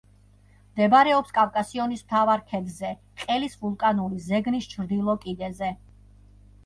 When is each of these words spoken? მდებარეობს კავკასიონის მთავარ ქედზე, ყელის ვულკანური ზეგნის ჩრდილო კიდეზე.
მდებარეობს 0.69 1.33
კავკასიონის 1.35 2.01
მთავარ 2.07 2.43
ქედზე, 2.53 2.93
ყელის 3.25 3.59
ვულკანური 3.67 4.25
ზეგნის 4.33 4.69
ჩრდილო 4.73 5.17
კიდეზე. 5.27 5.71